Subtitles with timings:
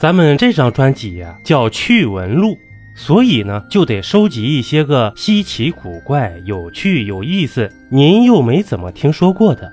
[0.00, 2.56] 咱们这张专辑呀叫趣闻录，
[2.94, 9.70] 所以呢就得收集一些个稀奇古怪、有趣有意思，您又没怎么听说过的。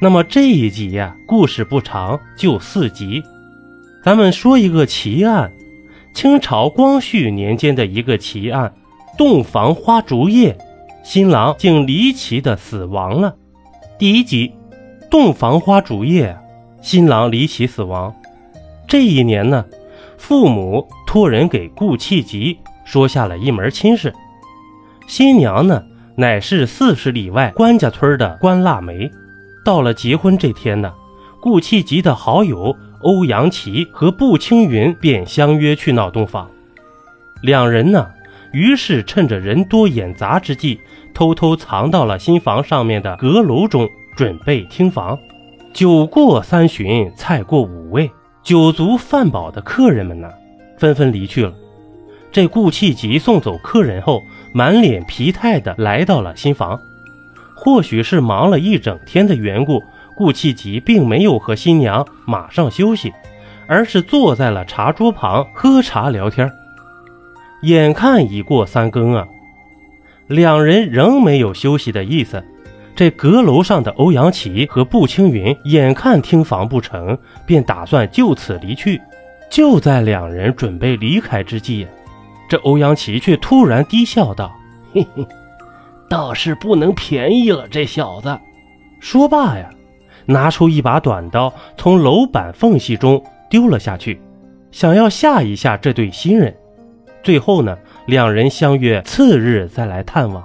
[0.00, 3.24] 那么这一集呀，故事不长，就四集。
[4.04, 5.50] 咱们说一个奇案，
[6.14, 8.72] 清朝光绪年间的一个奇案：
[9.18, 10.56] 洞房花烛夜，
[11.02, 13.34] 新郎竟离奇的死亡了。
[13.98, 14.52] 第一集，
[15.10, 16.38] 洞房花烛夜，
[16.80, 18.14] 新郎离奇死亡。
[18.88, 19.64] 这一年呢，
[20.16, 24.12] 父母托人给顾契吉说下了一门亲事。
[25.06, 25.82] 新娘呢，
[26.16, 29.10] 乃是四十里外关家村的关腊梅。
[29.64, 30.92] 到了结婚这天呢，
[31.40, 36.48] 顾契吉的好友欧阳琦和步青云便相约去闹洞房。
[37.42, 38.08] 两人呢，
[38.52, 40.80] 于是趁着人多眼杂之际，
[41.12, 45.18] 偷偷藏到了新房上面的阁楼中，准备听房。
[45.72, 48.10] 酒过三巡，菜过五味。
[48.46, 50.30] 酒足饭饱的客人们呢，
[50.78, 51.52] 纷纷离去了。
[52.30, 54.22] 这顾契吉送走客人后，
[54.54, 56.78] 满脸疲态地来到了新房。
[57.56, 59.82] 或许是忙了一整天的缘故，
[60.16, 63.12] 顾契吉并没有和新娘马上休息，
[63.66, 66.48] 而是坐在了茶桌旁喝茶聊天。
[67.62, 69.26] 眼看已过三更啊，
[70.28, 72.44] 两人仍没有休息的意思。
[72.96, 78.98] 这阁楼上的欧阳琪和步青云眼看听房不成，便打算就此离去。
[79.50, 81.86] 就在两人准备离开之际，
[82.48, 84.50] 这欧阳琪却突然低笑道
[84.94, 85.26] ：“嘿嘿，
[86.08, 88.36] 倒是不能便宜了这小子。”
[88.98, 89.68] 说罢呀，
[90.24, 94.18] 拿出一把短刀，从楼板缝隙中丢了下去，
[94.72, 96.56] 想要吓一吓这对新人。
[97.22, 100.42] 最后呢，两人相约次日再来探望。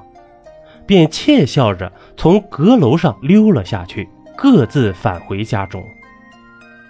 [0.85, 5.83] 便窃笑着从阁楼上溜了下去，各自返回家中。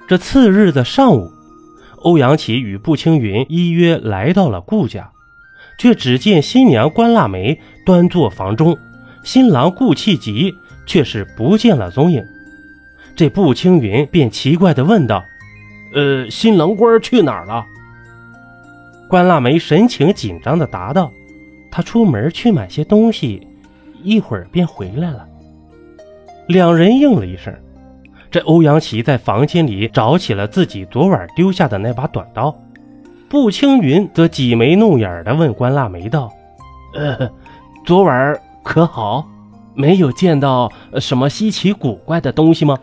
[0.08, 1.32] 这次日的上午，
[1.98, 5.12] 欧阳琪与步青云依约来到了顾家，
[5.78, 8.78] 却只见新娘关腊梅端坐房中，
[9.24, 10.54] 新郎顾气急
[10.86, 12.24] 却是不见了踪影。
[13.16, 15.24] 这步青云便奇怪地问道
[15.94, 17.66] ：“呃，新郎官去哪儿了？”
[19.08, 21.12] 关腊梅神情紧张地答道
[21.70, 23.46] ：“他出门去买些东西。”
[24.04, 25.26] 一会儿便回来了。
[26.48, 27.54] 两人应了一声。
[28.30, 32.56] 这欧阳琪在房间里找起了自己昨晚丢下的那把短刀。
[33.28, 36.32] 步青云则挤眉弄眼的问关腊梅道
[36.96, 37.30] ：“呃，
[37.86, 39.28] 昨晚可好？
[39.74, 42.78] 没有见到什么稀奇古怪的东西吗？”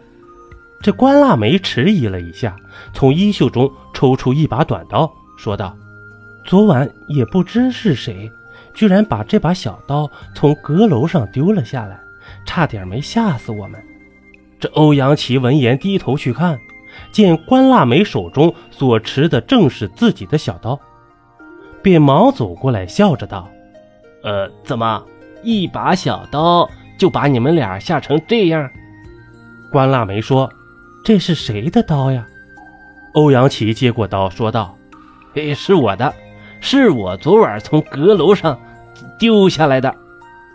[0.83, 2.55] 这关腊梅迟疑了一下，
[2.93, 5.75] 从衣袖中抽出一把短刀，说道
[6.45, 8.31] ：“昨晚也不知是谁。”
[8.75, 11.99] 居然把这把小刀从阁楼上丢了下来，
[12.45, 13.83] 差点没吓死我们。
[14.61, 16.59] 这欧阳琦闻言低头去看，
[17.12, 20.79] 见关腊梅手中所持的正是自己的小刀，
[21.83, 23.49] 便忙走过来，笑着道
[24.25, 25.05] ：“呃，怎么
[25.43, 26.69] 一把小刀
[26.99, 28.69] 就把你们俩吓成这样？”
[29.71, 30.50] 关腊梅说
[31.05, 32.27] ：“这是谁的刀呀？”
[33.15, 34.77] 欧阳琦接过刀，说道
[35.35, 36.12] ：“嘿，是我的，
[36.60, 38.58] 是我昨晚从阁楼上。”
[39.19, 39.94] 丢下来的，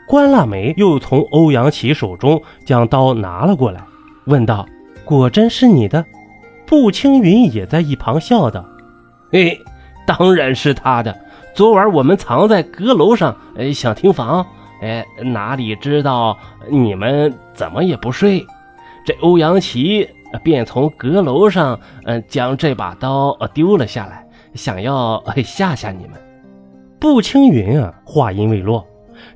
[0.08, 3.84] 关腊梅又从欧阳琪手中将刀拿了过来，
[4.26, 4.66] 问道
[5.04, 6.06] ：“果真是你的？”
[6.66, 8.66] 步青云也在一旁笑道
[9.32, 9.60] ：“嘿，
[10.08, 11.16] 当然是他的。
[11.54, 14.46] 昨晚我们藏在阁楼上，哎，想听房，
[14.82, 16.38] 哎，哪里知道
[16.70, 18.46] 你们怎么也不睡？
[19.06, 20.10] 这欧阳琪
[20.42, 24.23] 便从阁楼上，嗯，将这把刀丢了下来，
[24.56, 26.14] 想要吓吓你们。”
[27.00, 28.88] 步青云啊，话音未落，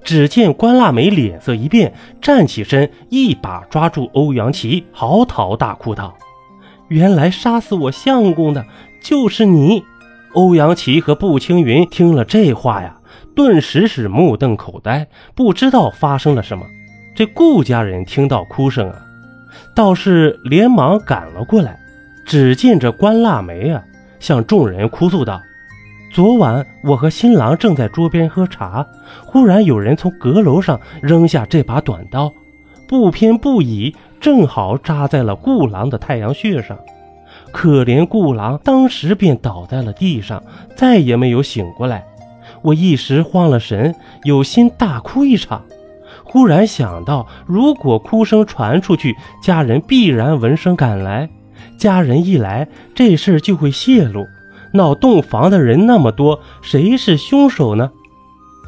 [0.03, 6.17] 只见关腊梅脸色一变，站起身，一把抓住欧阳琦，嚎啕大哭道
[6.87, 8.65] ：“原来杀死我相公的
[9.03, 9.83] 就是你！”
[10.33, 12.97] 欧阳琦和步青云听了这话呀，
[13.35, 16.65] 顿时是目瞪口呆，不知道发生了什么。
[17.15, 19.01] 这顾家人听到哭声啊，
[19.75, 21.79] 倒是连忙赶了过来。
[22.25, 23.83] 只见这关腊梅啊，
[24.19, 25.41] 向众人哭诉道。
[26.11, 28.85] 昨晚我和新郎正在桌边喝茶，
[29.25, 32.31] 忽然有人从阁楼上扔下这把短刀，
[32.87, 36.77] 不偏不倚，正好扎在了顾郎的太阳穴上。
[37.51, 40.41] 可怜顾郎当时便倒在了地上，
[40.75, 42.03] 再也没有醒过来。
[42.61, 43.93] 我一时慌了神，
[44.23, 45.61] 有心大哭一场。
[46.23, 51.29] 忽然想到，如果哭声传出去，家人必然闻声赶来，
[51.77, 54.27] 家人一来，这事就会泄露。
[54.73, 57.91] 闹洞房的人那么多，谁是凶手呢？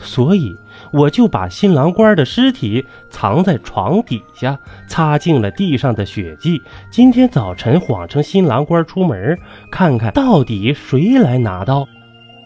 [0.02, 0.50] 所以
[0.94, 4.58] 我就把新郎官的尸体藏在床底下，
[4.88, 6.62] 擦净了地上的血迹。
[6.90, 9.38] 今天早晨谎称新郎官出门，
[9.70, 11.86] 看看到底谁来拿刀。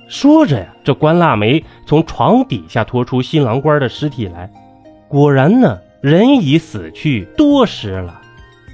[0.07, 4.51] 说着呀，这关腊梅从床底下拖出新郎官的尸体来，
[5.07, 8.19] 果然呢，人已死去多时了。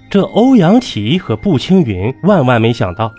[0.09, 3.13] 这欧阳琦和步青云万万没想到，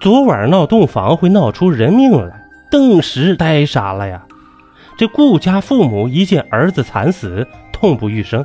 [0.00, 4.24] 昨晚闹洞房会闹出人命来，顿时呆傻了呀。
[4.96, 8.44] 这顾家父母一见儿子惨死，痛不欲生，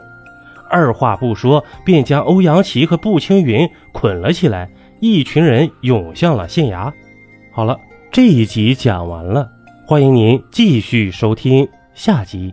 [0.69, 4.69] 二话不说便将欧阳琪和步青云捆了起来，
[4.99, 6.91] 一群人涌向了县衙。
[7.51, 7.77] 好了。
[8.09, 9.47] 这一集讲完了，
[9.85, 12.51] 欢迎您继续收听下集。